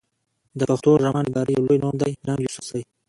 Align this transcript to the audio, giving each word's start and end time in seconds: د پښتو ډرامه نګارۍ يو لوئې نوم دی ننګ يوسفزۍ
د 0.59 0.61
پښتو 0.69 0.91
ډرامه 0.99 1.21
نګارۍ 1.25 1.53
يو 1.55 1.65
لوئې 1.67 1.79
نوم 1.83 1.95
دی 2.01 2.11
ننګ 2.27 2.39
يوسفزۍ 2.43 2.81